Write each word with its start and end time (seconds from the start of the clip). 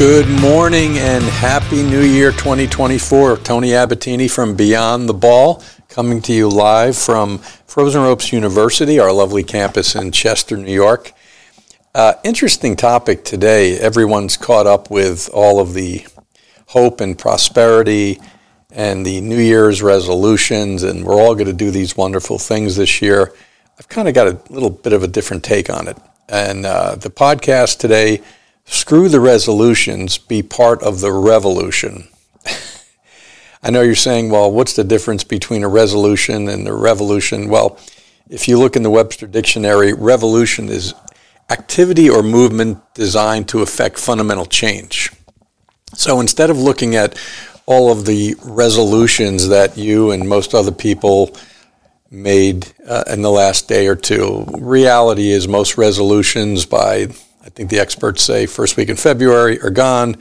Good 0.00 0.30
morning 0.40 0.96
and 0.96 1.22
happy 1.22 1.82
new 1.82 2.00
year 2.00 2.30
2024. 2.32 3.36
Tony 3.36 3.72
Abbatine 3.72 4.30
from 4.30 4.56
Beyond 4.56 5.10
the 5.10 5.12
Ball 5.12 5.62
coming 5.90 6.22
to 6.22 6.32
you 6.32 6.48
live 6.48 6.96
from 6.96 7.36
Frozen 7.66 8.00
Ropes 8.00 8.32
University, 8.32 8.98
our 8.98 9.12
lovely 9.12 9.44
campus 9.44 9.94
in 9.94 10.10
Chester, 10.10 10.56
New 10.56 10.72
York. 10.72 11.12
Uh, 11.94 12.14
interesting 12.24 12.76
topic 12.76 13.24
today. 13.24 13.78
Everyone's 13.78 14.38
caught 14.38 14.66
up 14.66 14.90
with 14.90 15.28
all 15.34 15.60
of 15.60 15.74
the 15.74 16.06
hope 16.68 17.02
and 17.02 17.18
prosperity 17.18 18.18
and 18.70 19.04
the 19.04 19.20
New 19.20 19.38
Year's 19.38 19.82
resolutions, 19.82 20.82
and 20.82 21.04
we're 21.04 21.20
all 21.20 21.34
going 21.34 21.46
to 21.46 21.52
do 21.52 21.70
these 21.70 21.94
wonderful 21.94 22.38
things 22.38 22.76
this 22.76 23.02
year. 23.02 23.34
I've 23.78 23.90
kind 23.90 24.08
of 24.08 24.14
got 24.14 24.28
a 24.28 24.40
little 24.50 24.70
bit 24.70 24.94
of 24.94 25.02
a 25.02 25.08
different 25.08 25.44
take 25.44 25.68
on 25.68 25.88
it. 25.88 25.98
And 26.26 26.64
uh, 26.64 26.94
the 26.94 27.10
podcast 27.10 27.76
today 27.80 28.22
screw 28.70 29.08
the 29.08 29.20
resolutions, 29.20 30.16
be 30.16 30.42
part 30.42 30.82
of 30.82 31.00
the 31.00 31.12
revolution. 31.12 32.08
I 33.62 33.70
know 33.70 33.82
you're 33.82 33.96
saying, 33.96 34.30
well, 34.30 34.50
what's 34.50 34.74
the 34.74 34.84
difference 34.84 35.24
between 35.24 35.64
a 35.64 35.68
resolution 35.68 36.48
and 36.48 36.66
a 36.66 36.72
revolution? 36.72 37.48
Well, 37.48 37.78
if 38.28 38.46
you 38.46 38.58
look 38.58 38.76
in 38.76 38.84
the 38.84 38.90
Webster 38.90 39.26
Dictionary, 39.26 39.92
revolution 39.92 40.68
is 40.68 40.94
activity 41.50 42.08
or 42.08 42.22
movement 42.22 42.78
designed 42.94 43.48
to 43.48 43.60
affect 43.60 43.98
fundamental 43.98 44.46
change. 44.46 45.10
So 45.94 46.20
instead 46.20 46.48
of 46.48 46.56
looking 46.56 46.94
at 46.94 47.18
all 47.66 47.90
of 47.90 48.06
the 48.06 48.36
resolutions 48.44 49.48
that 49.48 49.76
you 49.76 50.12
and 50.12 50.28
most 50.28 50.54
other 50.54 50.70
people 50.70 51.36
made 52.08 52.72
uh, 52.88 53.02
in 53.08 53.22
the 53.22 53.30
last 53.30 53.68
day 53.68 53.88
or 53.88 53.96
two, 53.96 54.44
reality 54.58 55.30
is 55.30 55.48
most 55.48 55.76
resolutions 55.76 56.66
by 56.66 57.08
I 57.42 57.48
think 57.48 57.70
the 57.70 57.78
experts 57.78 58.22
say 58.22 58.44
first 58.44 58.76
week 58.76 58.90
in 58.90 58.96
February 58.96 59.60
are 59.62 59.70
gone. 59.70 60.16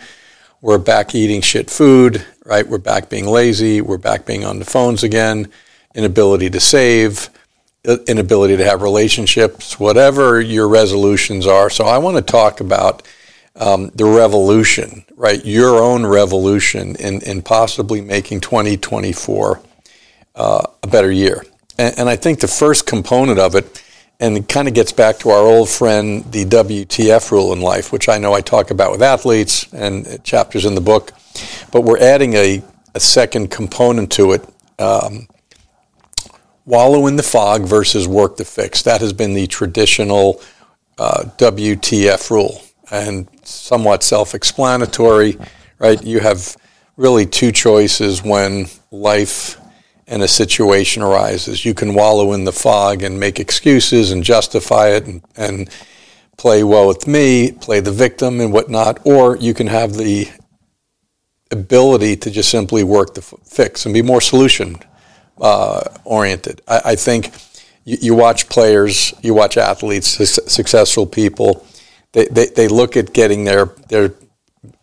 We're 0.61 0.77
back 0.77 1.13
eating 1.13 1.41
shit 1.41 1.69
food, 1.69 2.25
right? 2.45 2.65
We're 2.65 2.77
back 2.77 3.09
being 3.09 3.25
lazy. 3.25 3.81
We're 3.81 3.97
back 3.97 4.25
being 4.25 4.45
on 4.45 4.59
the 4.59 4.65
phones 4.65 5.03
again. 5.03 5.51
Inability 5.93 6.49
to 6.51 6.59
save, 6.61 7.29
inability 8.07 8.55
to 8.57 8.63
have 8.63 8.81
relationships, 8.81 9.77
whatever 9.77 10.39
your 10.39 10.69
resolutions 10.69 11.45
are. 11.45 11.69
So 11.69 11.85
I 11.85 11.97
want 11.97 12.15
to 12.15 12.21
talk 12.21 12.61
about 12.61 13.05
um, 13.57 13.91
the 13.95 14.05
revolution, 14.05 15.03
right? 15.17 15.43
Your 15.45 15.75
own 15.75 16.05
revolution 16.05 16.95
in, 16.95 17.21
in 17.21 17.41
possibly 17.41 17.99
making 17.99 18.39
2024 18.41 19.61
uh, 20.35 20.63
a 20.83 20.87
better 20.87 21.11
year. 21.11 21.43
And, 21.77 21.99
and 21.99 22.09
I 22.09 22.15
think 22.15 22.39
the 22.39 22.47
first 22.47 22.85
component 22.85 23.39
of 23.39 23.55
it 23.55 23.83
and 24.19 24.37
it 24.37 24.49
kind 24.49 24.67
of 24.67 24.73
gets 24.73 24.91
back 24.91 25.17
to 25.19 25.29
our 25.29 25.43
old 25.43 25.69
friend, 25.69 26.29
the 26.31 26.45
WTF 26.45 27.31
rule 27.31 27.53
in 27.53 27.61
life, 27.61 27.91
which 27.91 28.09
I 28.09 28.17
know 28.17 28.33
I 28.33 28.41
talk 28.41 28.69
about 28.69 28.91
with 28.91 29.01
athletes 29.01 29.71
and 29.71 30.21
chapters 30.23 30.65
in 30.65 30.75
the 30.75 30.81
book. 30.81 31.13
But 31.71 31.81
we're 31.81 31.99
adding 31.99 32.33
a, 32.33 32.61
a 32.93 32.99
second 32.99 33.49
component 33.49 34.11
to 34.13 34.33
it 34.33 34.45
um, 34.77 35.27
wallow 36.65 37.07
in 37.07 37.15
the 37.15 37.23
fog 37.23 37.63
versus 37.63 38.07
work 38.07 38.35
the 38.35 38.45
fix. 38.45 38.81
That 38.83 38.99
has 39.01 39.13
been 39.13 39.33
the 39.33 39.47
traditional 39.47 40.41
uh, 40.97 41.25
WTF 41.37 42.29
rule 42.29 42.61
and 42.91 43.27
somewhat 43.43 44.03
self 44.03 44.35
explanatory, 44.35 45.37
right? 45.77 46.01
You 46.03 46.19
have 46.19 46.57
really 46.97 47.25
two 47.25 47.53
choices 47.53 48.21
when 48.21 48.65
life 48.91 49.57
and 50.09 50.23
a 50.23 50.27
situation 50.27 51.03
arises. 51.03 51.63
You 51.63 51.73
can 51.73 51.93
wallow 51.93 52.33
in 52.33 52.43
the 52.43 52.51
fog 52.51 53.03
and 53.03 53.19
make 53.19 53.39
excuses 53.39 54.11
and 54.11 54.23
justify 54.23 54.89
it 54.89 55.05
and, 55.05 55.21
and 55.37 55.69
play 56.35 56.63
well 56.63 56.87
with 56.87 57.07
me, 57.07 57.51
play 57.51 57.79
the 57.79 57.91
victim 57.91 58.41
and 58.41 58.51
whatnot, 58.51 58.99
or 59.05 59.37
you 59.37 59.53
can 59.53 59.67
have 59.67 59.93
the 59.93 60.27
ability 61.51 62.15
to 62.15 62.31
just 62.31 62.49
simply 62.49 62.83
work 62.83 63.13
the 63.13 63.21
fix 63.21 63.85
and 63.85 63.93
be 63.93 64.01
more 64.01 64.19
solution 64.19 64.77
uh, 65.39 65.81
oriented. 66.03 66.61
I, 66.67 66.81
I 66.85 66.95
think 66.95 67.31
you, 67.85 67.97
you, 68.01 68.15
watch 68.15 68.49
players, 68.49 69.13
you 69.21 69.35
watch 69.35 69.57
athletes, 69.57 70.07
successful 70.07 71.05
people, 71.05 71.65
they, 72.13 72.25
they, 72.25 72.47
they 72.47 72.67
look 72.67 72.97
at 72.97 73.13
getting 73.13 73.43
their, 73.43 73.67
their 73.89 74.15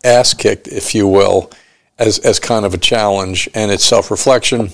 ass 0.05 0.33
kicked, 0.33 0.69
if 0.69 0.95
you 0.95 1.05
will, 1.07 1.51
as, 1.99 2.19
as 2.19 2.39
kind 2.39 2.65
of 2.65 2.73
a 2.73 2.77
challenge, 2.77 3.49
and 3.53 3.71
it's 3.71 3.83
self 3.83 4.09
reflection 4.09 4.69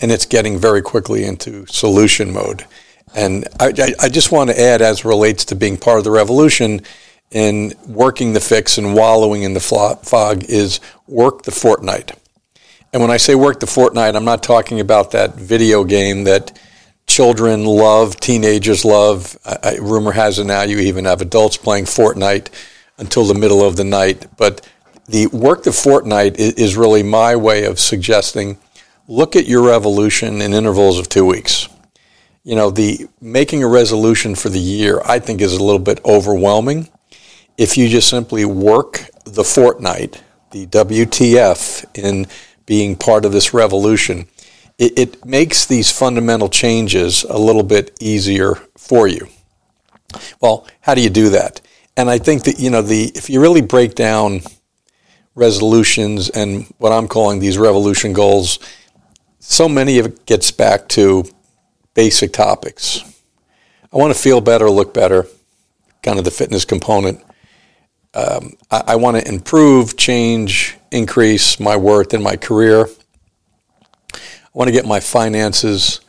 and 0.00 0.10
it's 0.10 0.26
getting 0.26 0.58
very 0.58 0.82
quickly 0.82 1.24
into 1.24 1.66
solution 1.66 2.32
mode. 2.32 2.66
And 3.14 3.46
I, 3.60 3.94
I, 4.00 4.08
just 4.08 4.32
want 4.32 4.50
to 4.50 4.60
add, 4.60 4.82
as 4.82 5.04
relates 5.04 5.44
to 5.46 5.54
being 5.54 5.76
part 5.76 5.98
of 5.98 6.04
the 6.04 6.10
revolution, 6.10 6.82
in 7.30 7.74
working 7.86 8.32
the 8.32 8.40
fix 8.40 8.76
and 8.78 8.94
wallowing 8.94 9.42
in 9.42 9.54
the 9.54 9.60
fog, 9.60 10.44
is 10.44 10.80
work 11.06 11.42
the 11.42 11.50
fortnight. 11.50 12.12
And 12.92 13.02
when 13.02 13.10
I 13.10 13.16
say 13.16 13.34
work 13.34 13.60
the 13.60 13.66
fortnight, 13.66 14.16
I'm 14.16 14.24
not 14.24 14.42
talking 14.42 14.80
about 14.80 15.10
that 15.12 15.34
video 15.34 15.84
game 15.84 16.24
that 16.24 16.58
children 17.06 17.64
love, 17.64 18.16
teenagers 18.20 18.84
love. 18.84 19.36
I, 19.44 19.76
rumor 19.80 20.12
has 20.12 20.38
it 20.38 20.44
now 20.44 20.62
you 20.62 20.78
even 20.78 21.04
have 21.04 21.20
adults 21.20 21.56
playing 21.56 21.84
Fortnite 21.84 22.48
until 22.98 23.24
the 23.24 23.34
middle 23.34 23.64
of 23.64 23.76
the 23.76 23.84
night. 23.84 24.26
But 24.36 24.68
the 25.08 25.26
work 25.28 25.64
the 25.64 25.72
fortnight 25.72 26.38
is, 26.38 26.54
is 26.54 26.76
really 26.76 27.02
my 27.02 27.36
way 27.36 27.64
of 27.64 27.78
suggesting 27.78 28.58
look 29.08 29.36
at 29.36 29.46
your 29.46 29.62
revolution 29.66 30.40
in 30.40 30.54
intervals 30.54 30.98
of 30.98 31.08
two 31.08 31.24
weeks. 31.24 31.68
You 32.42 32.56
know, 32.56 32.70
the 32.70 33.08
making 33.20 33.62
a 33.62 33.68
resolution 33.68 34.34
for 34.34 34.48
the 34.48 34.60
year, 34.60 35.00
I 35.04 35.18
think, 35.18 35.40
is 35.40 35.54
a 35.54 35.62
little 35.62 35.78
bit 35.78 36.04
overwhelming. 36.04 36.88
If 37.56 37.76
you 37.76 37.88
just 37.88 38.08
simply 38.08 38.44
work 38.44 39.08
the 39.24 39.44
fortnight, 39.44 40.22
the 40.50 40.66
WTF, 40.66 41.86
in 41.94 42.26
being 42.66 42.96
part 42.96 43.24
of 43.24 43.32
this 43.32 43.54
revolution, 43.54 44.26
it, 44.78 44.98
it 44.98 45.24
makes 45.24 45.66
these 45.66 45.90
fundamental 45.90 46.48
changes 46.48 47.24
a 47.24 47.38
little 47.38 47.62
bit 47.62 47.96
easier 48.00 48.54
for 48.76 49.06
you. 49.06 49.28
Well, 50.40 50.66
how 50.80 50.94
do 50.94 51.00
you 51.00 51.10
do 51.10 51.30
that? 51.30 51.60
And 51.96 52.10
I 52.10 52.18
think 52.18 52.44
that, 52.44 52.58
you 52.58 52.70
know, 52.70 52.82
the 52.82 53.12
if 53.14 53.30
you 53.30 53.40
really 53.40 53.62
break 53.62 53.94
down 53.94 54.40
resolutions 55.34 56.28
and 56.30 56.66
what 56.78 56.92
I'm 56.92 57.08
calling 57.08 57.38
these 57.38 57.58
revolution 57.58 58.12
goals, 58.12 58.58
so 59.46 59.68
many 59.68 59.98
of 59.98 60.06
it 60.06 60.26
gets 60.26 60.50
back 60.50 60.88
to 60.88 61.24
basic 61.92 62.32
topics. 62.32 63.00
I 63.92 63.98
want 63.98 64.12
to 64.12 64.18
feel 64.18 64.40
better, 64.40 64.70
look 64.70 64.94
better, 64.94 65.26
kind 66.02 66.18
of 66.18 66.24
the 66.24 66.30
fitness 66.30 66.64
component. 66.64 67.22
Um, 68.14 68.54
I, 68.70 68.82
I, 68.88 68.96
want 68.96 69.18
to 69.18 69.28
improve, 69.28 69.96
change, 69.96 70.76
increase 70.90 71.60
my 71.60 71.76
worth 71.76 72.14
in 72.14 72.22
my 72.22 72.36
career. 72.36 72.88
I 74.14 74.18
want 74.54 74.68
to 74.68 74.72
get 74.72 74.86
my 74.86 75.00
finances 75.00 76.00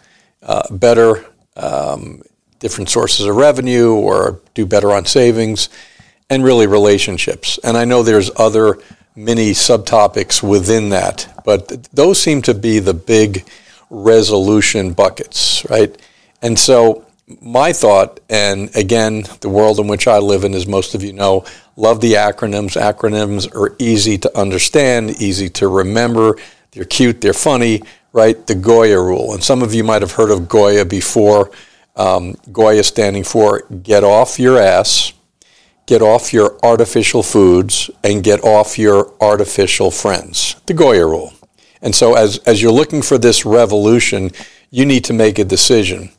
uh, 0.41 0.73
better, 0.73 1.25
um, 1.57 2.21
different 2.59 2.89
sources 2.89 3.25
of 3.25 3.35
revenue, 3.35 3.95
or 3.95 4.39
do 4.53 4.65
better 4.65 4.91
on 4.91 5.05
savings, 5.05 5.67
and 6.29 6.43
really 6.43 6.67
relationships. 6.67 7.59
And 7.63 7.75
I 7.75 7.83
know 7.83 8.01
there's 8.01 8.31
other 8.37 8.79
many 9.15 9.51
subtopics 9.51 10.43
within 10.43 10.89
that, 10.89 11.41
but 11.45 11.83
those 11.93 12.19
seem 12.19 12.41
to 12.43 12.53
be 12.53 12.79
the 12.79 12.93
big 12.93 13.47
resolution 13.89 14.93
buckets, 14.93 15.65
right? 15.69 15.95
And 16.41 16.59
so 16.59 17.05
my 17.41 17.73
thought, 17.73 18.19
and 18.29 18.75
again, 18.75 19.23
the 19.41 19.49
world 19.49 19.79
in 19.79 19.87
which 19.87 20.07
I 20.07 20.19
live 20.19 20.43
in, 20.43 20.53
as 20.53 20.67
most 20.67 20.95
of 20.95 21.03
you 21.03 21.13
know, 21.13 21.45
love 21.75 22.01
the 22.01 22.13
acronyms. 22.13 22.79
Acronyms 22.79 23.53
are 23.55 23.75
easy 23.79 24.17
to 24.19 24.37
understand, 24.37 25.21
easy 25.21 25.49
to 25.49 25.67
remember. 25.67 26.37
They're 26.71 26.85
cute, 26.85 27.21
they're 27.21 27.33
funny, 27.33 27.81
right? 28.13 28.45
The 28.45 28.55
Goya 28.55 29.01
rule. 29.01 29.33
And 29.33 29.43
some 29.43 29.63
of 29.63 29.73
you 29.73 29.83
might 29.83 30.01
have 30.01 30.11
heard 30.11 30.29
of 30.29 30.47
Goya 30.47 30.85
before. 30.85 31.51
Um, 31.95 32.35
Goya 32.51 32.83
standing 32.83 33.23
for 33.23 33.61
get 33.61 34.03
off 34.03 34.37
your 34.37 34.59
ass, 34.59 35.13
get 35.85 36.01
off 36.01 36.33
your 36.33 36.57
artificial 36.63 37.23
foods 37.23 37.89
and 38.03 38.23
get 38.23 38.43
off 38.43 38.77
your 38.77 39.13
artificial 39.21 39.91
friends. 39.91 40.55
The 40.65 40.73
Goya 40.73 41.05
rule. 41.05 41.33
And 41.81 41.93
so 41.93 42.15
as, 42.15 42.39
as 42.39 42.61
you're 42.61 42.71
looking 42.71 43.01
for 43.01 43.17
this 43.17 43.45
revolution, 43.45 44.31
you 44.71 44.85
need 44.85 45.03
to 45.05 45.13
make 45.13 45.37
a 45.37 45.45
decision. 45.45 46.09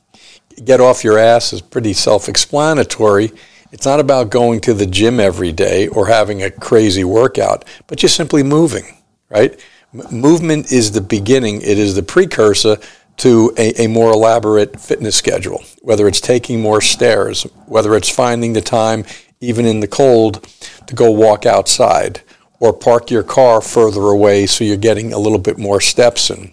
Get 0.64 0.80
off 0.80 1.04
your 1.04 1.18
ass 1.18 1.52
is 1.52 1.60
pretty 1.60 1.92
self-explanatory. 1.92 3.32
It's 3.72 3.84
not 3.84 4.00
about 4.00 4.30
going 4.30 4.60
to 4.60 4.74
the 4.74 4.86
gym 4.86 5.18
every 5.18 5.52
day 5.52 5.88
or 5.88 6.06
having 6.06 6.42
a 6.42 6.50
crazy 6.50 7.04
workout, 7.04 7.64
but 7.88 7.98
just 7.98 8.16
simply 8.16 8.42
moving, 8.42 8.96
right? 9.28 9.60
M- 9.92 10.02
movement 10.10 10.72
is 10.72 10.92
the 10.92 11.00
beginning. 11.00 11.60
It 11.62 11.78
is 11.78 11.94
the 11.94 12.02
precursor 12.02 12.76
to 13.18 13.52
a, 13.56 13.84
a, 13.84 13.86
more 13.86 14.12
elaborate 14.12 14.78
fitness 14.78 15.16
schedule, 15.16 15.64
whether 15.80 16.06
it's 16.06 16.20
taking 16.20 16.60
more 16.60 16.80
stairs, 16.80 17.44
whether 17.66 17.96
it's 17.96 18.10
finding 18.10 18.52
the 18.52 18.60
time 18.60 19.04
even 19.40 19.66
in 19.66 19.80
the 19.80 19.88
cold, 19.88 20.42
to 20.86 20.94
go 20.94 21.10
walk 21.10 21.46
outside 21.46 22.22
or 22.60 22.72
park 22.72 23.10
your 23.10 23.22
car 23.22 23.60
further 23.60 24.02
away 24.02 24.46
so 24.46 24.64
you're 24.64 24.76
getting 24.76 25.12
a 25.12 25.18
little 25.18 25.38
bit 25.38 25.58
more 25.58 25.80
steps 25.80 26.30
in. 26.30 26.52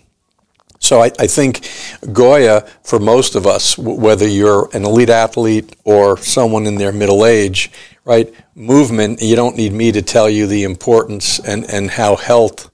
So 0.79 1.01
I, 1.01 1.11
I, 1.17 1.27
think 1.27 1.69
Goya, 2.11 2.67
for 2.83 2.99
most 2.99 3.35
of 3.35 3.47
us, 3.47 3.75
w- 3.75 3.97
whether 3.97 4.27
you're 4.27 4.67
an 4.73 4.83
elite 4.83 5.09
athlete 5.09 5.77
or 5.85 6.17
someone 6.17 6.65
in 6.65 6.75
their 6.75 6.91
middle 6.91 7.25
age, 7.25 7.71
right, 8.03 8.33
movement, 8.53 9.21
you 9.21 9.37
don't 9.37 9.55
need 9.55 9.71
me 9.71 9.93
to 9.93 10.01
tell 10.01 10.29
you 10.29 10.45
the 10.45 10.63
importance 10.63 11.39
and, 11.39 11.63
and 11.71 11.91
how 11.91 12.17
health 12.17 12.69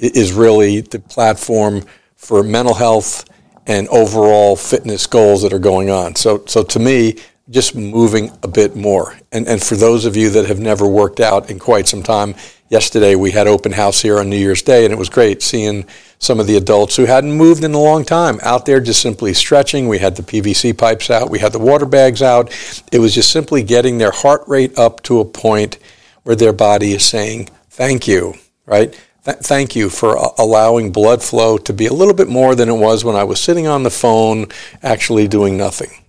is 0.00 0.32
really 0.32 0.80
the 0.80 0.98
platform 0.98 1.84
for 2.16 2.42
mental 2.42 2.74
health 2.74 3.24
and 3.68 3.86
overall 3.88 4.56
fitness 4.56 5.06
goals 5.06 5.42
that 5.42 5.52
are 5.52 5.60
going 5.60 5.88
on. 5.88 6.16
So, 6.16 6.42
so 6.46 6.64
to 6.64 6.80
me, 6.80 7.18
just 7.50 7.74
moving 7.74 8.30
a 8.42 8.48
bit 8.48 8.76
more. 8.76 9.18
And, 9.32 9.46
and 9.48 9.62
for 9.62 9.74
those 9.74 10.04
of 10.04 10.16
you 10.16 10.30
that 10.30 10.46
have 10.46 10.60
never 10.60 10.86
worked 10.86 11.20
out 11.20 11.50
in 11.50 11.58
quite 11.58 11.88
some 11.88 12.02
time, 12.02 12.34
yesterday 12.68 13.14
we 13.16 13.32
had 13.32 13.46
open 13.46 13.72
house 13.72 14.00
here 14.00 14.18
on 14.18 14.30
New 14.30 14.36
Year's 14.36 14.62
Day, 14.62 14.84
and 14.84 14.92
it 14.92 14.98
was 14.98 15.08
great 15.08 15.42
seeing 15.42 15.84
some 16.18 16.38
of 16.38 16.46
the 16.46 16.56
adults 16.56 16.96
who 16.96 17.04
hadn't 17.04 17.32
moved 17.32 17.64
in 17.64 17.74
a 17.74 17.78
long 17.80 18.04
time 18.04 18.38
out 18.42 18.64
there 18.64 18.80
just 18.80 19.02
simply 19.02 19.34
stretching. 19.34 19.88
We 19.88 19.98
had 19.98 20.14
the 20.14 20.22
PVC 20.22 20.76
pipes 20.76 21.10
out, 21.10 21.30
we 21.30 21.40
had 21.40 21.52
the 21.52 21.58
water 21.58 21.86
bags 21.86 22.22
out. 22.22 22.50
It 22.92 23.00
was 23.00 23.14
just 23.14 23.32
simply 23.32 23.62
getting 23.62 23.98
their 23.98 24.12
heart 24.12 24.42
rate 24.46 24.78
up 24.78 25.02
to 25.04 25.18
a 25.18 25.24
point 25.24 25.78
where 26.22 26.36
their 26.36 26.52
body 26.52 26.92
is 26.92 27.04
saying, 27.04 27.50
Thank 27.68 28.06
you, 28.06 28.34
right? 28.66 28.92
Th- 29.24 29.38
thank 29.38 29.74
you 29.74 29.88
for 29.88 30.16
uh, 30.16 30.28
allowing 30.38 30.92
blood 30.92 31.22
flow 31.22 31.56
to 31.58 31.72
be 31.72 31.86
a 31.86 31.92
little 31.92 32.14
bit 32.14 32.28
more 32.28 32.54
than 32.54 32.68
it 32.68 32.76
was 32.76 33.04
when 33.04 33.16
I 33.16 33.24
was 33.24 33.40
sitting 33.40 33.66
on 33.66 33.82
the 33.82 33.90
phone 33.90 34.46
actually 34.82 35.26
doing 35.26 35.56
nothing. 35.56 36.01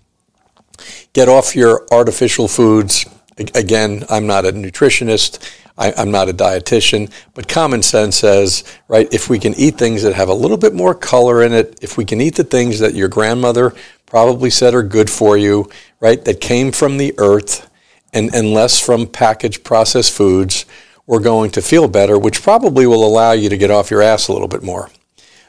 Get 1.14 1.30
off 1.30 1.56
your 1.56 1.86
artificial 1.92 2.48
foods. 2.48 3.06
Again, 3.38 4.04
I'm 4.10 4.26
not 4.26 4.46
a 4.46 4.52
nutritionist. 4.52 5.40
I, 5.78 5.92
am 6.02 6.10
not 6.10 6.28
a 6.28 6.34
dietitian, 6.34 7.12
but 7.34 7.48
common 7.48 7.82
sense 7.84 8.18
says, 8.18 8.64
right, 8.88 9.12
if 9.14 9.30
we 9.30 9.40
can 9.40 9.54
eat 9.56 9.78
things 9.78 10.04
that 10.04 10.14
have 10.14 10.30
a 10.30 10.34
little 10.34 10.58
bit 10.58 10.74
more 10.74 10.94
color 10.94 11.44
in 11.44 11.54
it, 11.54 11.78
if 11.82 11.98
we 11.98 12.06
can 12.06 12.22
eat 12.22 12.36
the 12.36 12.44
things 12.44 12.80
that 12.80 12.96
your 12.96 13.10
grandmother 13.10 13.74
probably 14.06 14.50
said 14.50 14.74
are 14.74 14.84
good 14.84 15.10
for 15.10 15.38
you, 15.38 15.70
right, 16.00 16.26
that 16.26 16.42
came 16.42 16.72
from 16.72 16.98
the 16.98 17.14
earth 17.18 17.70
and, 18.12 18.34
and 18.34 18.54
less 18.54 18.80
from 18.80 19.08
packaged 19.08 19.64
processed 19.64 20.16
foods, 20.16 20.66
we're 21.06 21.20
going 21.20 21.52
to 21.52 21.62
feel 21.62 21.88
better, 21.88 22.18
which 22.18 22.42
probably 22.42 22.88
will 22.88 23.06
allow 23.06 23.34
you 23.34 23.50
to 23.50 23.58
get 23.58 23.72
off 23.72 23.92
your 23.92 24.02
ass 24.02 24.28
a 24.28 24.34
little 24.34 24.48
bit 24.48 24.64
more. 24.64 24.90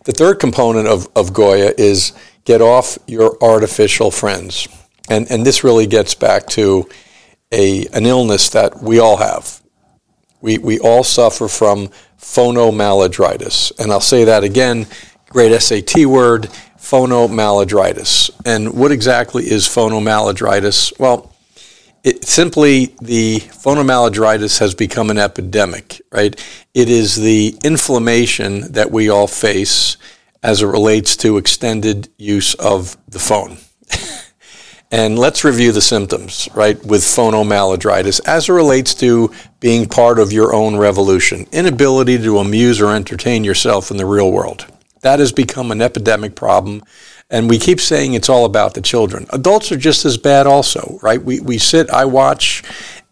The 0.04 0.12
third 0.12 0.40
component 0.40 0.88
of, 0.88 1.08
of 1.16 1.32
Goya 1.32 1.72
is 1.78 2.12
get 2.44 2.60
off 2.60 2.98
your 3.06 3.36
artificial 3.42 4.10
friends. 4.10 4.68
And, 5.08 5.30
and 5.30 5.44
this 5.44 5.64
really 5.64 5.86
gets 5.86 6.14
back 6.14 6.46
to 6.48 6.88
a, 7.52 7.86
an 7.88 8.06
illness 8.06 8.50
that 8.50 8.82
we 8.82 8.98
all 8.98 9.16
have. 9.18 9.60
We, 10.40 10.58
we 10.58 10.78
all 10.78 11.04
suffer 11.04 11.48
from 11.48 11.88
phonomaladritis. 12.18 13.78
And 13.78 13.92
I'll 13.92 14.00
say 14.00 14.24
that 14.24 14.44
again, 14.44 14.86
great 15.28 15.58
SAT 15.60 16.06
word, 16.06 16.44
phonomaladritis. 16.78 18.30
And 18.44 18.74
what 18.74 18.92
exactly 18.92 19.44
is 19.44 19.66
phonomaladritis? 19.66 20.98
Well, 20.98 21.34
it, 22.02 22.24
simply 22.24 22.94
the 23.00 23.40
phonomaladritis 23.40 24.58
has 24.58 24.74
become 24.74 25.08
an 25.10 25.18
epidemic, 25.18 26.02
right? 26.12 26.38
It 26.74 26.90
is 26.90 27.16
the 27.16 27.56
inflammation 27.64 28.72
that 28.72 28.90
we 28.90 29.08
all 29.08 29.26
face 29.26 29.96
as 30.42 30.60
it 30.60 30.66
relates 30.66 31.16
to 31.16 31.38
extended 31.38 32.10
use 32.18 32.54
of 32.54 32.98
the 33.08 33.18
phone. 33.18 33.56
And 34.94 35.18
let's 35.18 35.42
review 35.42 35.72
the 35.72 35.80
symptoms, 35.80 36.48
right, 36.54 36.80
with 36.86 37.02
phonomaladritis 37.02 38.20
as 38.28 38.48
it 38.48 38.52
relates 38.52 38.94
to 38.94 39.32
being 39.58 39.88
part 39.88 40.20
of 40.20 40.32
your 40.32 40.54
own 40.54 40.76
revolution, 40.76 41.48
inability 41.50 42.16
to 42.18 42.38
amuse 42.38 42.80
or 42.80 42.94
entertain 42.94 43.42
yourself 43.42 43.90
in 43.90 43.96
the 43.96 44.06
real 44.06 44.30
world. 44.30 44.66
That 45.00 45.18
has 45.18 45.32
become 45.32 45.72
an 45.72 45.82
epidemic 45.82 46.36
problem. 46.36 46.84
And 47.28 47.50
we 47.50 47.58
keep 47.58 47.80
saying 47.80 48.14
it's 48.14 48.28
all 48.28 48.44
about 48.44 48.74
the 48.74 48.80
children. 48.80 49.26
Adults 49.30 49.72
are 49.72 49.76
just 49.76 50.04
as 50.04 50.16
bad, 50.16 50.46
also, 50.46 51.00
right? 51.02 51.20
We, 51.20 51.40
we 51.40 51.58
sit, 51.58 51.90
I 51.90 52.04
watch 52.04 52.62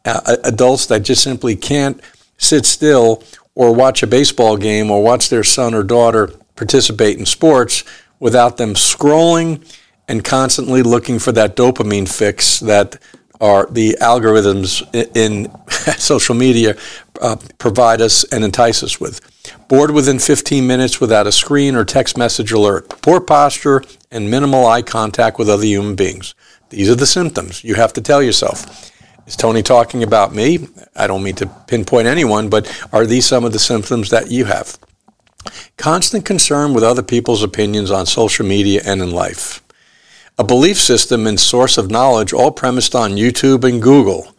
uh, 0.05 0.37
adults 0.45 0.87
that 0.87 1.01
just 1.01 1.25
simply 1.25 1.57
can't 1.57 2.01
sit 2.39 2.65
still 2.65 3.25
or 3.57 3.75
watch 3.75 4.05
a 4.05 4.07
baseball 4.07 4.57
game 4.57 4.89
or 4.89 5.03
watch 5.03 5.31
their 5.31 5.43
son 5.43 5.75
or 5.75 5.83
daughter 5.83 6.29
participate 6.55 7.19
in 7.19 7.27
sports 7.27 7.83
without 8.21 8.57
them 8.57 8.75
scrolling 8.75 9.65
and 10.13 10.23
constantly 10.23 10.83
looking 10.83 11.19
for 11.19 11.33
that 11.33 11.57
dopamine 11.57 12.07
fix 12.07 12.61
that 12.61 13.01
are 13.41 13.67
the 13.71 13.97
algorithms 14.03 14.83
in, 15.17 15.51
social 15.99 16.35
media 16.35 16.77
uh, 17.23 17.35
provide 17.57 18.03
us 18.03 18.23
and 18.25 18.45
entice 18.45 18.83
us 18.83 19.01
with. 19.01 19.23
Bored 19.69 19.91
within 19.91 20.19
15 20.19 20.67
minutes 20.67 21.01
without 21.01 21.27
a 21.27 21.33
screen 21.33 21.75
or 21.75 21.87
text 21.87 22.19
message 22.19 22.53
alert, 22.53 22.91
poor 23.01 23.23
posture, 23.23 23.83
and 24.11 24.31
minimal 24.31 24.67
eye 24.67 24.83
contact 24.83 25.39
with 25.39 25.49
other 25.49 25.65
human 25.65 25.97
beings. 25.97 26.35
These 26.69 26.91
are 26.91 26.95
the 26.95 27.07
symptoms. 27.07 27.65
You 27.65 27.77
have 27.77 27.95
to 27.95 28.03
tell 28.03 28.23
yourself. 28.23 28.93
Is 29.27 29.35
Tony 29.35 29.63
talking 29.63 30.03
about 30.03 30.35
me? 30.35 30.69
I 30.95 31.07
don't 31.07 31.23
mean 31.23 31.37
to 31.37 31.47
pinpoint 31.69 32.07
anyone, 32.07 32.51
but 32.51 32.71
are 32.93 33.07
these 33.07 33.25
some 33.25 33.47
of 33.47 33.53
the 33.55 33.59
symptoms 33.59 34.11
that 34.11 34.31
you 34.31 34.45
have? 34.45 34.79
Constant 35.79 36.27
concern 36.27 36.75
with 36.75 36.85
other 36.85 37.03
people's 37.03 37.43
opinions 37.43 37.91
on 37.91 38.05
social 38.05 38.45
media 38.45 38.83
and 38.85 39.01
in 39.01 39.11
life 39.11 39.62
a 40.43 40.45
belief 40.45 40.77
system 40.77 41.29
and 41.29 41.39
source 41.39 41.79
of 41.79 41.89
knowledge 41.89 42.33
all 42.33 42.51
premised 42.51 42.97
on 42.97 43.13
YouTube 43.13 43.63
and 43.63 43.81
Google. 43.81 44.35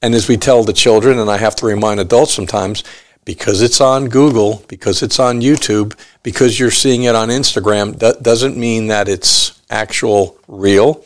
And 0.00 0.14
as 0.14 0.28
we 0.28 0.36
tell 0.36 0.62
the 0.62 0.72
children, 0.72 1.18
and 1.18 1.28
I 1.28 1.36
have 1.38 1.56
to 1.56 1.66
remind 1.66 1.98
adults 1.98 2.32
sometimes, 2.32 2.84
because 3.24 3.60
it's 3.60 3.80
on 3.80 4.08
Google, 4.08 4.62
because 4.68 5.02
it's 5.02 5.18
on 5.18 5.40
YouTube, 5.40 5.98
because 6.22 6.60
you're 6.60 6.70
seeing 6.70 7.02
it 7.02 7.16
on 7.16 7.28
Instagram, 7.28 7.98
that 7.98 8.22
doesn't 8.22 8.56
mean 8.56 8.86
that 8.86 9.08
it's 9.08 9.60
actual 9.68 10.38
real. 10.46 11.04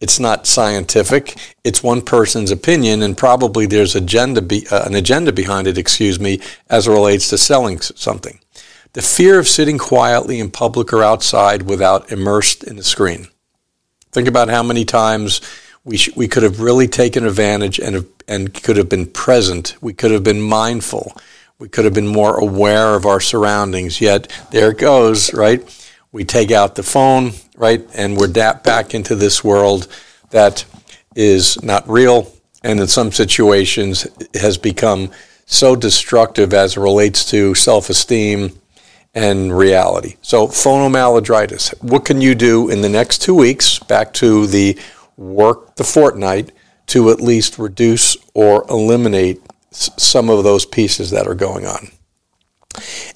It's 0.00 0.18
not 0.18 0.48
scientific. 0.48 1.36
It's 1.62 1.84
one 1.84 2.02
person's 2.02 2.50
opinion, 2.50 3.02
and 3.02 3.16
probably 3.16 3.66
there's 3.66 3.94
agenda 3.94 4.42
be, 4.42 4.66
uh, 4.68 4.82
an 4.84 4.96
agenda 4.96 5.32
behind 5.32 5.68
it, 5.68 5.78
excuse 5.78 6.18
me, 6.18 6.40
as 6.68 6.88
it 6.88 6.90
relates 6.90 7.28
to 7.28 7.38
selling 7.38 7.80
something. 7.80 8.40
The 8.94 9.00
fear 9.00 9.38
of 9.38 9.46
sitting 9.46 9.78
quietly 9.78 10.40
in 10.40 10.50
public 10.50 10.92
or 10.92 11.04
outside 11.04 11.62
without 11.62 12.10
immersed 12.10 12.64
in 12.64 12.74
the 12.74 12.82
screen. 12.82 13.28
Think 14.12 14.28
about 14.28 14.50
how 14.50 14.62
many 14.62 14.84
times 14.84 15.40
we, 15.84 15.96
sh- 15.96 16.14
we 16.14 16.28
could 16.28 16.42
have 16.42 16.60
really 16.60 16.86
taken 16.86 17.24
advantage 17.24 17.78
and, 17.78 18.06
and 18.28 18.52
could 18.52 18.76
have 18.76 18.90
been 18.90 19.06
present. 19.06 19.74
We 19.80 19.94
could 19.94 20.10
have 20.10 20.22
been 20.22 20.42
mindful. 20.42 21.16
We 21.58 21.68
could 21.68 21.86
have 21.86 21.94
been 21.94 22.08
more 22.08 22.36
aware 22.36 22.94
of 22.94 23.06
our 23.06 23.20
surroundings. 23.20 24.02
Yet 24.02 24.30
there 24.50 24.72
it 24.72 24.78
goes, 24.78 25.32
right? 25.32 25.62
We 26.12 26.24
take 26.24 26.50
out 26.50 26.74
the 26.74 26.82
phone, 26.82 27.32
right? 27.56 27.86
And 27.94 28.18
we're 28.18 28.26
da- 28.26 28.58
back 28.58 28.94
into 28.94 29.14
this 29.16 29.42
world 29.42 29.88
that 30.28 30.66
is 31.16 31.62
not 31.62 31.88
real 31.88 32.30
and 32.62 32.80
in 32.80 32.86
some 32.88 33.12
situations 33.12 34.06
has 34.34 34.58
become 34.58 35.10
so 35.46 35.74
destructive 35.74 36.52
as 36.52 36.76
it 36.76 36.80
relates 36.80 37.24
to 37.30 37.54
self 37.54 37.90
esteem 37.90 38.58
and 39.14 39.56
reality. 39.56 40.16
So, 40.22 40.46
phonomaladritis. 40.46 41.82
What 41.82 42.04
can 42.04 42.20
you 42.20 42.34
do 42.34 42.70
in 42.70 42.80
the 42.80 42.88
next 42.88 43.18
two 43.18 43.34
weeks, 43.34 43.78
back 43.78 44.12
to 44.14 44.46
the 44.46 44.78
work 45.16 45.76
the 45.76 45.84
fortnight, 45.84 46.52
to 46.86 47.10
at 47.10 47.20
least 47.20 47.58
reduce 47.58 48.16
or 48.34 48.64
eliminate 48.70 49.40
some 49.70 50.28
of 50.28 50.44
those 50.44 50.64
pieces 50.64 51.10
that 51.10 51.26
are 51.26 51.34
going 51.34 51.66
on? 51.66 51.88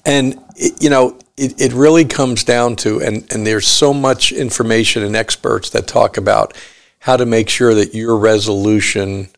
And, 0.05 0.39
it, 0.55 0.81
you 0.81 0.89
know, 0.89 1.17
it, 1.35 1.59
it 1.59 1.73
really 1.73 2.05
comes 2.05 2.43
down 2.43 2.75
to, 2.77 3.01
and, 3.01 3.25
and 3.31 3.45
there's 3.45 3.67
so 3.67 3.93
much 3.93 4.31
information 4.31 5.03
and 5.03 5.15
experts 5.15 5.69
that 5.71 5.87
talk 5.87 6.17
about 6.17 6.55
how 6.99 7.17
to 7.17 7.25
make 7.25 7.49
sure 7.49 7.73
that 7.73 7.95
your 7.95 8.17
resolution 8.17 9.29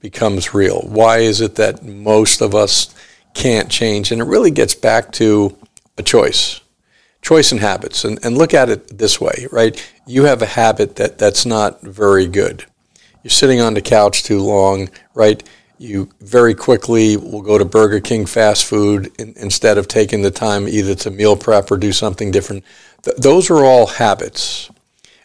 becomes 0.00 0.54
real. 0.54 0.80
Why 0.82 1.18
is 1.18 1.40
it 1.40 1.56
that 1.56 1.84
most 1.84 2.40
of 2.40 2.54
us 2.54 2.94
can't 3.34 3.70
change? 3.70 4.10
And 4.10 4.20
it 4.20 4.24
really 4.24 4.50
gets 4.50 4.74
back 4.74 5.12
to 5.12 5.56
a 6.00 6.02
choice, 6.02 6.60
choice 7.22 7.52
and 7.52 7.60
habits. 7.60 8.04
And, 8.04 8.18
and 8.24 8.36
look 8.36 8.52
at 8.52 8.68
it 8.68 8.98
this 8.98 9.20
way, 9.20 9.46
right? 9.52 9.80
You 10.06 10.24
have 10.24 10.42
a 10.42 10.46
habit 10.46 10.96
that, 10.96 11.18
that's 11.18 11.46
not 11.46 11.80
very 11.82 12.26
good. 12.26 12.64
You're 13.22 13.30
sitting 13.30 13.60
on 13.60 13.74
the 13.74 13.82
couch 13.82 14.24
too 14.24 14.40
long, 14.40 14.88
right? 15.14 15.42
You 15.78 16.08
very 16.20 16.54
quickly 16.54 17.16
will 17.16 17.42
go 17.42 17.58
to 17.58 17.64
Burger 17.64 18.00
King 18.00 18.26
fast 18.26 18.64
food 18.64 19.12
in, 19.18 19.34
instead 19.36 19.78
of 19.78 19.86
taking 19.86 20.22
the 20.22 20.30
time 20.30 20.66
either 20.66 20.94
to 20.96 21.10
meal 21.10 21.36
prep 21.36 21.70
or 21.70 21.76
do 21.76 21.92
something 21.92 22.30
different. 22.30 22.64
Th- 23.02 23.16
those 23.16 23.50
are 23.50 23.64
all 23.64 23.86
habits. 23.86 24.70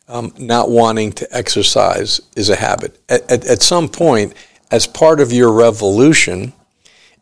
Um, 0.07 0.33
not 0.37 0.69
wanting 0.69 1.13
to 1.13 1.35
exercise 1.35 2.21
is 2.35 2.49
a 2.49 2.55
habit. 2.55 2.99
At, 3.09 3.31
at, 3.31 3.45
at, 3.45 3.61
some 3.63 3.89
point, 3.89 4.35
as 4.69 4.85
part 4.85 5.19
of 5.19 5.33
your 5.33 5.51
revolution, 5.51 6.53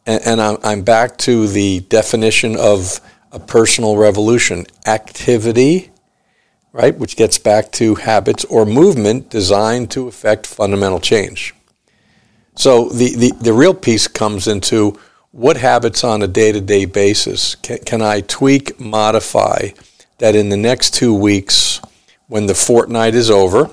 and, 0.05 0.21
and 0.25 0.41
I'm, 0.41 0.57
I'm 0.63 0.81
back 0.81 1.17
to 1.19 1.47
the 1.47 1.79
definition 1.81 2.57
of 2.57 2.99
a 3.33 3.39
personal 3.39 3.97
revolution. 3.97 4.65
Activity, 4.85 5.91
right, 6.71 6.97
which 6.97 7.17
gets 7.17 7.37
back 7.37 7.71
to 7.73 7.95
habits 7.95 8.45
or 8.45 8.65
movement 8.65 9.29
designed 9.29 9.91
to 9.91 10.07
affect 10.07 10.47
fundamental 10.47 10.99
change. 10.99 11.53
So 12.55 12.89
the, 12.89 13.15
the, 13.15 13.31
the 13.41 13.53
real 13.53 13.73
piece 13.73 14.07
comes 14.07 14.47
into 14.47 14.97
what 15.31 15.57
habits 15.57 16.03
on 16.03 16.21
a 16.21 16.27
day 16.27 16.51
to 16.51 16.61
day 16.61 16.85
basis 16.85 17.55
can, 17.55 17.79
can 17.79 18.01
I 18.01 18.21
tweak, 18.21 18.79
modify 18.79 19.69
that 20.19 20.35
in 20.35 20.49
the 20.49 20.57
next 20.57 20.93
two 20.93 21.13
weeks, 21.13 21.81
when 22.27 22.45
the 22.45 22.53
fortnight 22.55 23.15
is 23.15 23.29
over, 23.29 23.69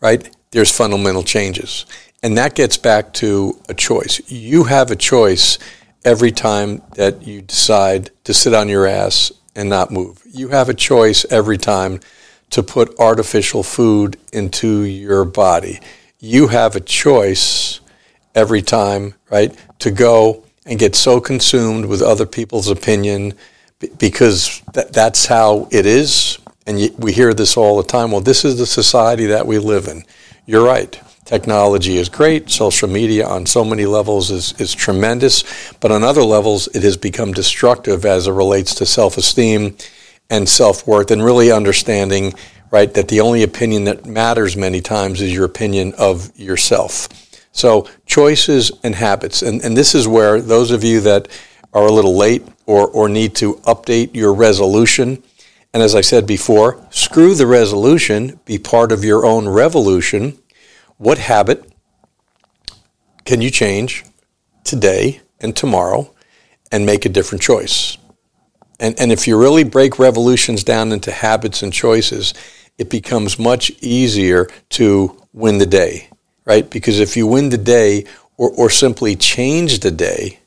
right, 0.00 0.28
there's 0.50 0.76
fundamental 0.76 1.22
changes. 1.22 1.86
And 2.22 2.36
that 2.36 2.54
gets 2.54 2.76
back 2.76 3.12
to 3.14 3.60
a 3.68 3.74
choice. 3.74 4.20
You 4.30 4.64
have 4.64 4.90
a 4.90 4.96
choice 4.96 5.58
every 6.04 6.32
time 6.32 6.82
that 6.94 7.26
you 7.26 7.42
decide 7.42 8.10
to 8.24 8.34
sit 8.34 8.54
on 8.54 8.68
your 8.68 8.86
ass 8.86 9.32
and 9.54 9.68
not 9.68 9.90
move. 9.90 10.22
You 10.24 10.48
have 10.48 10.68
a 10.68 10.74
choice 10.74 11.24
every 11.30 11.58
time 11.58 12.00
to 12.50 12.62
put 12.62 12.98
artificial 12.98 13.62
food 13.62 14.18
into 14.32 14.82
your 14.82 15.24
body. 15.24 15.80
You 16.18 16.48
have 16.48 16.76
a 16.76 16.80
choice 16.80 17.80
every 18.34 18.62
time, 18.62 19.14
right, 19.30 19.54
to 19.80 19.90
go 19.90 20.44
and 20.66 20.78
get 20.78 20.94
so 20.94 21.20
consumed 21.20 21.86
with 21.86 22.02
other 22.02 22.26
people's 22.26 22.68
opinion 22.68 23.34
because 23.98 24.62
that's 24.72 25.26
how 25.26 25.68
it 25.70 25.86
is. 25.86 26.38
And 26.66 26.90
we 26.98 27.12
hear 27.12 27.32
this 27.34 27.56
all 27.56 27.76
the 27.76 27.88
time. 27.88 28.10
Well, 28.10 28.20
this 28.20 28.44
is 28.44 28.58
the 28.58 28.66
society 28.66 29.26
that 29.26 29.46
we 29.46 29.58
live 29.58 29.88
in. 29.88 30.04
You're 30.46 30.64
right. 30.64 31.00
Technology 31.30 31.96
is 31.96 32.08
great. 32.08 32.50
Social 32.50 32.88
media 32.88 33.24
on 33.24 33.46
so 33.46 33.64
many 33.64 33.86
levels 33.86 34.32
is, 34.32 34.52
is 34.60 34.74
tremendous. 34.74 35.44
But 35.78 35.92
on 35.92 36.02
other 36.02 36.24
levels, 36.24 36.66
it 36.74 36.82
has 36.82 36.96
become 36.96 37.32
destructive 37.32 38.04
as 38.04 38.26
it 38.26 38.32
relates 38.32 38.74
to 38.74 38.84
self 38.84 39.16
esteem 39.16 39.76
and 40.28 40.48
self 40.48 40.88
worth 40.88 41.12
and 41.12 41.24
really 41.24 41.52
understanding, 41.52 42.34
right, 42.72 42.92
that 42.94 43.06
the 43.06 43.20
only 43.20 43.44
opinion 43.44 43.84
that 43.84 44.06
matters 44.06 44.56
many 44.56 44.80
times 44.80 45.22
is 45.22 45.32
your 45.32 45.44
opinion 45.44 45.94
of 45.98 46.36
yourself. 46.36 47.06
So, 47.52 47.88
choices 48.06 48.72
and 48.82 48.96
habits. 48.96 49.42
And, 49.42 49.62
and 49.62 49.76
this 49.76 49.94
is 49.94 50.08
where 50.08 50.40
those 50.40 50.72
of 50.72 50.82
you 50.82 51.00
that 51.02 51.28
are 51.72 51.86
a 51.86 51.92
little 51.92 52.16
late 52.16 52.42
or, 52.66 52.88
or 52.88 53.08
need 53.08 53.36
to 53.36 53.54
update 53.68 54.16
your 54.16 54.34
resolution, 54.34 55.22
and 55.72 55.80
as 55.80 55.94
I 55.94 56.00
said 56.00 56.26
before, 56.26 56.84
screw 56.90 57.36
the 57.36 57.46
resolution, 57.46 58.40
be 58.46 58.58
part 58.58 58.90
of 58.90 59.04
your 59.04 59.24
own 59.24 59.48
revolution. 59.48 60.36
What 61.00 61.16
habit 61.16 61.64
can 63.24 63.40
you 63.40 63.50
change 63.50 64.04
today 64.64 65.22
and 65.40 65.56
tomorrow 65.56 66.12
and 66.70 66.84
make 66.84 67.06
a 67.06 67.08
different 67.08 67.40
choice? 67.40 67.96
And, 68.78 69.00
and 69.00 69.10
if 69.10 69.26
you 69.26 69.40
really 69.40 69.64
break 69.64 69.98
revolutions 69.98 70.62
down 70.62 70.92
into 70.92 71.10
habits 71.10 71.62
and 71.62 71.72
choices, 71.72 72.34
it 72.76 72.90
becomes 72.90 73.38
much 73.38 73.72
easier 73.80 74.46
to 74.70 75.16
win 75.32 75.56
the 75.56 75.64
day, 75.64 76.10
right? 76.44 76.68
Because 76.68 77.00
if 77.00 77.16
you 77.16 77.26
win 77.26 77.48
the 77.48 77.56
day 77.56 78.04
or, 78.36 78.50
or 78.50 78.68
simply 78.68 79.16
change 79.16 79.78
the 79.78 79.90
day, 79.90 80.40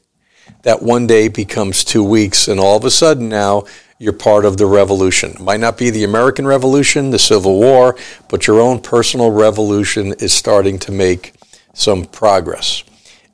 that 0.62 0.84
one 0.84 1.08
day 1.08 1.30
becomes 1.30 1.84
two 1.84 2.04
weeks, 2.04 2.48
and 2.48 2.60
all 2.60 2.78
of 2.78 2.86
a 2.86 2.92
sudden 2.92 3.28
now 3.28 3.64
you're 4.00 4.14
part 4.14 4.46
of 4.46 4.58
the 4.58 4.66
revolution. 4.66 5.32
It 5.32 5.40
might 5.40 5.60
not 5.60 5.78
be 5.78 5.90
the 5.90 6.04
American 6.04 6.46
Revolution, 6.46 7.12
the 7.12 7.20
Civil 7.20 7.60
War, 7.60 7.96
but 8.30 8.48
your 8.48 8.60
own 8.60 8.80
personal 8.82 9.32
revolution 9.32 10.14
is 10.20 10.34
starting 10.34 10.80
to 10.80 10.92
make 10.92 11.34
some 11.74 12.06
progress. 12.06 12.84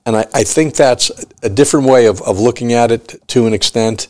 And 0.06 0.16
I, 0.16 0.25
I 0.34 0.44
think 0.44 0.75
that's 0.75 1.12
a 1.44 1.50
different 1.50 1.88
way 1.88 2.08
of, 2.08 2.22
of 2.22 2.39
looking 2.39 2.74
at 2.74 2.92
it 2.92 3.16
to 3.30 3.48
an 3.48 3.54
extent. 3.54 4.08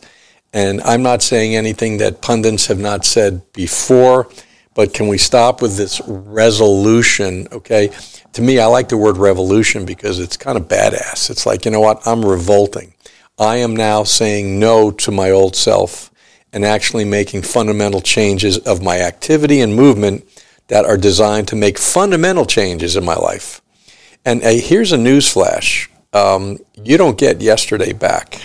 And 0.53 0.81
I'm 0.81 1.03
not 1.03 1.21
saying 1.21 1.55
anything 1.55 1.97
that 1.97 2.21
pundits 2.21 2.67
have 2.67 2.79
not 2.79 3.05
said 3.05 3.41
before, 3.53 4.29
but 4.73 4.93
can 4.93 5.07
we 5.07 5.17
stop 5.17 5.61
with 5.61 5.77
this 5.77 6.01
resolution? 6.05 7.47
Okay. 7.51 7.91
To 8.33 8.41
me, 8.41 8.59
I 8.59 8.65
like 8.65 8.89
the 8.89 8.97
word 8.97 9.17
revolution 9.17 9.85
because 9.85 10.19
it's 10.19 10.37
kind 10.37 10.57
of 10.57 10.67
badass. 10.67 11.29
It's 11.29 11.45
like, 11.45 11.65
you 11.65 11.71
know 11.71 11.81
what? 11.81 12.05
I'm 12.07 12.23
revolting. 12.23 12.93
I 13.37 13.57
am 13.57 13.75
now 13.75 14.03
saying 14.03 14.59
no 14.59 14.91
to 14.91 15.11
my 15.11 15.31
old 15.31 15.55
self 15.55 16.08
and 16.53 16.65
actually 16.65 17.05
making 17.05 17.41
fundamental 17.41 18.01
changes 18.01 18.57
of 18.59 18.81
my 18.81 18.99
activity 18.99 19.61
and 19.61 19.75
movement 19.75 20.25
that 20.67 20.85
are 20.85 20.97
designed 20.97 21.47
to 21.47 21.55
make 21.55 21.77
fundamental 21.77 22.45
changes 22.45 22.95
in 22.95 23.03
my 23.03 23.15
life. 23.15 23.61
And 24.25 24.43
uh, 24.43 24.49
here's 24.49 24.91
a 24.91 24.97
news 24.97 25.31
flash. 25.31 25.89
Um, 26.13 26.59
you 26.83 26.97
don't 26.97 27.17
get 27.17 27.41
yesterday 27.41 27.93
back. 27.93 28.39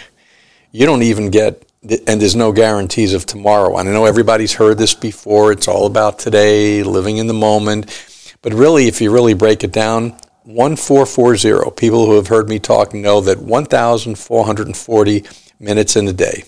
You 0.73 0.87
don't 0.87 1.03
even 1.03 1.31
get 1.31 1.65
and 2.07 2.21
there's 2.21 2.35
no 2.35 2.51
guarantees 2.51 3.13
of 3.13 3.27
tomorrow. 3.27 3.77
And 3.77 3.89
I 3.89 3.93
know 3.93 4.07
everybody's 4.07 4.55
heard 4.55 4.79
this 4.79 4.95
before. 4.95 5.53
It's 5.53 5.69
all 5.69 5.87
about 5.87 6.19
today, 6.19 6.83
living 6.83 7.19
in 7.19 7.27
the 7.27 7.35
moment. 7.35 8.39
But 8.41 8.55
really, 8.55 8.89
if 8.89 9.01
you 9.01 9.13
really 9.13 9.35
break 9.35 9.65
it 9.65 9.73
down, 9.73 10.17
1440, 10.45 11.71
people 11.77 12.07
who 12.07 12.17
have 12.17 12.29
heard 12.29 12.49
me 12.49 12.59
talk 12.59 12.95
know 12.95 13.21
that 13.21 13.39
1,440 13.39 15.25
minutes 15.61 15.97
in 15.97 16.09
a 16.09 16.13
day. 16.13 16.45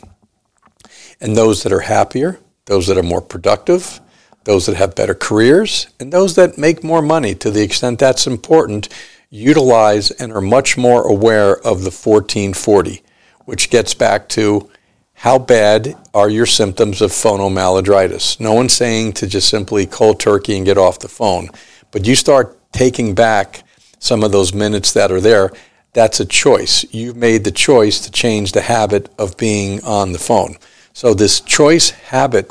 And 1.21 1.37
those 1.37 1.63
that 1.63 1.73
are 1.73 1.81
happier, 1.81 2.39
those 2.67 2.87
that 2.89 2.99
are 2.99 3.03
more 3.03 3.23
productive, 3.23 4.01
those 4.45 4.67
that 4.67 4.77
have 4.77 4.95
better 4.95 5.15
careers, 5.15 5.89
and 5.99 6.13
those 6.13 6.35
that 6.37 6.59
make 6.59 6.85
more 6.85 7.03
money 7.03 7.35
to 7.35 7.51
the 7.51 7.63
extent 7.63 7.99
that's 7.99 8.27
important, 8.27 8.89
utilize 9.31 10.11
and 10.13 10.33
are 10.33 10.41
much 10.41 10.77
more 10.77 11.03
aware 11.03 11.57
of 11.57 11.83
the 11.83 11.91
1440, 11.91 13.03
which 13.45 13.71
gets 13.71 13.95
back 13.95 14.29
to 14.29 14.71
how 15.15 15.39
bad 15.39 15.97
are 16.13 16.29
your 16.29 16.47
symptoms 16.47 17.01
of 17.01 17.11
phonomaladritis? 17.11 18.39
No 18.39 18.53
one's 18.53 18.75
saying 18.75 19.15
to 19.15 19.27
just 19.27 19.49
simply 19.49 19.87
cold 19.87 20.21
turkey 20.21 20.57
and 20.57 20.67
get 20.67 20.79
off 20.79 20.99
the 20.99 21.09
phone, 21.09 21.49
but 21.91 22.07
you 22.07 22.15
start 22.15 22.57
taking 22.73 23.15
back 23.15 23.65
some 23.99 24.23
of 24.23 24.31
those 24.31 24.53
minutes 24.53 24.93
that 24.93 25.11
are 25.11 25.21
there. 25.21 25.51
That's 25.95 26.21
a 26.21 26.27
choice. 26.27 26.85
You've 26.93 27.17
made 27.17 27.45
the 27.45 27.51
choice 27.51 28.01
to 28.01 28.11
change 28.11 28.53
the 28.53 28.61
habit 28.61 29.09
of 29.19 29.39
being 29.39 29.83
on 29.83 30.13
the 30.13 30.19
phone. 30.19 30.57
So 30.97 31.13
this 31.13 31.43
choice 31.43 31.91
habit 31.91 32.51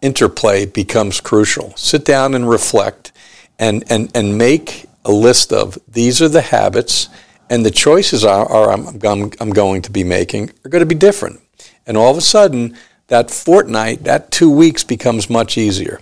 interplay 0.00 0.64
becomes 0.64 1.20
crucial. 1.20 1.76
Sit 1.76 2.06
down 2.06 2.34
and 2.34 2.48
reflect 2.48 3.12
and, 3.58 3.84
and, 3.92 4.10
and 4.14 4.38
make 4.38 4.86
a 5.04 5.12
list 5.12 5.52
of 5.52 5.76
these 5.86 6.22
are 6.22 6.28
the 6.30 6.40
habits 6.40 7.10
and 7.50 7.62
the 7.62 7.70
choices 7.70 8.24
are, 8.24 8.50
are 8.50 8.72
I'm, 8.72 8.86
I'm, 9.04 9.30
I'm 9.38 9.50
going 9.50 9.82
to 9.82 9.90
be 9.90 10.02
making 10.04 10.52
are 10.64 10.70
going 10.70 10.80
to 10.80 10.86
be 10.86 10.94
different. 10.94 11.42
And 11.86 11.98
all 11.98 12.10
of 12.10 12.16
a 12.16 12.22
sudden, 12.22 12.78
that 13.08 13.30
fortnight, 13.30 14.04
that 14.04 14.30
two 14.30 14.50
weeks 14.50 14.82
becomes 14.82 15.28
much 15.28 15.58
easier. 15.58 16.00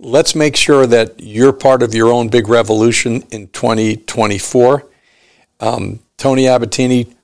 Let's 0.00 0.34
make 0.34 0.56
sure 0.56 0.84
that 0.88 1.20
you're 1.20 1.52
part 1.52 1.84
of 1.84 1.94
your 1.94 2.10
own 2.10 2.26
big 2.26 2.48
revolution 2.48 3.22
in 3.30 3.46
2024. 3.50 4.84
Um, 5.60 6.00
Tony 6.16 6.46
Abbatine, 6.46 7.14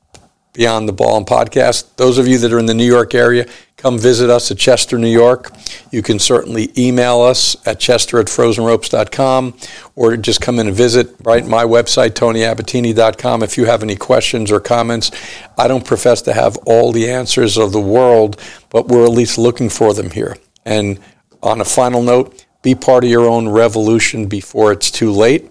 Beyond 0.53 0.87
the 0.87 0.93
Ball 0.93 1.17
and 1.17 1.27
Podcast. 1.27 1.97
Those 1.97 2.19
of 2.19 2.29
you 2.29 2.37
that 2.39 2.53
are 2.53 2.59
in 2.59 2.67
the 2.67 2.75
New 2.75 2.87
York 2.87 3.15
area, 3.15 3.47
come 3.79 3.99
visit 3.99 4.29
us 4.29 4.51
at 4.51 4.59
Chester, 4.59 4.99
New 4.99 5.11
York. 5.11 5.51
You 5.91 6.03
can 6.03 6.19
certainly 6.19 6.71
email 6.77 7.21
us 7.21 7.57
at 7.67 7.81
chester 7.81 8.19
at 8.21 8.27
frozenropes.com 8.27 9.55
or 9.97 10.17
just 10.17 10.41
come 10.43 10.59
in 10.59 10.69
and 10.69 10.77
visit, 10.77 11.17
right? 11.25 11.47
My 11.47 11.65
website, 11.65 12.11
tonyabbatine.com. 12.11 13.43
If 13.43 13.57
you 13.57 13.65
have 13.65 13.83
any 13.83 13.97
questions 13.97 14.53
or 14.53 14.61
comments, 14.61 15.11
I 15.57 15.69
don't 15.69 15.87
profess 15.87 16.21
to 16.23 16.35
have 16.35 16.57
all 16.67 16.93
the 16.93 17.11
answers 17.11 17.57
of 17.57 17.73
the 17.73 17.81
world, 17.81 18.41
but 18.69 18.89
we're 18.89 19.05
at 19.05 19.11
least 19.11 19.39
looking 19.39 19.71
for 19.71 19.95
them 19.95 20.11
here. 20.11 20.37
And 20.65 21.01
on 21.43 21.61
a 21.61 21.65
final 21.65 22.03
note, 22.03 22.45
be 22.63 22.75
part 22.75 23.05
of 23.05 23.11
your 23.11 23.27
own 23.27 23.49
revolution 23.49 24.27
before 24.27 24.71
it's 24.71 24.91
too 24.91 25.11
late. 25.11 25.51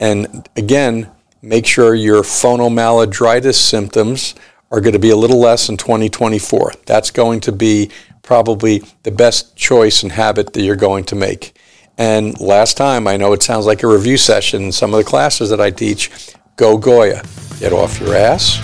And 0.00 0.48
again, 0.56 1.10
make 1.42 1.66
sure 1.66 1.94
your 1.94 2.22
phonomaladritis 2.22 3.54
symptoms 3.54 4.34
are 4.70 4.80
going 4.80 4.92
to 4.92 4.98
be 4.98 5.10
a 5.10 5.16
little 5.16 5.40
less 5.40 5.68
in 5.68 5.76
2024. 5.76 6.72
That's 6.86 7.10
going 7.10 7.40
to 7.40 7.52
be 7.52 7.90
probably 8.22 8.82
the 9.02 9.10
best 9.10 9.56
choice 9.56 10.02
and 10.02 10.12
habit 10.12 10.52
that 10.52 10.62
you're 10.62 10.76
going 10.76 11.04
to 11.04 11.14
make. 11.14 11.58
And 11.96 12.38
last 12.40 12.76
time, 12.76 13.08
I 13.08 13.16
know 13.16 13.32
it 13.32 13.42
sounds 13.42 13.66
like 13.66 13.82
a 13.82 13.88
review 13.88 14.16
session 14.16 14.64
in 14.64 14.72
some 14.72 14.94
of 14.94 14.98
the 14.98 15.08
classes 15.08 15.50
that 15.50 15.60
I 15.60 15.70
teach. 15.70 16.10
Go 16.56 16.76
Goya. 16.76 17.22
Get 17.58 17.72
off 17.72 17.98
your 17.98 18.14
ass, 18.14 18.58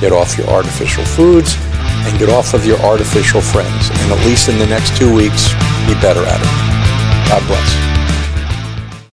get 0.00 0.12
off 0.12 0.36
your 0.36 0.48
artificial 0.48 1.04
foods, 1.04 1.54
and 1.60 2.18
get 2.18 2.28
off 2.28 2.52
of 2.52 2.66
your 2.66 2.78
artificial 2.80 3.40
friends. 3.40 3.90
And 3.90 4.12
at 4.12 4.26
least 4.26 4.48
in 4.48 4.58
the 4.58 4.66
next 4.66 4.96
two 4.96 5.14
weeks, 5.14 5.52
be 5.86 5.94
better 6.00 6.24
at 6.24 6.40
it. 6.40 7.28
God 7.28 7.46
bless. 7.46 7.89